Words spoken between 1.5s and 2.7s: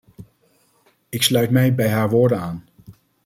mij bij haar woorden aan.